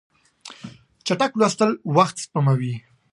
[1.05, 2.73] چټک لوستل وخت سپموي.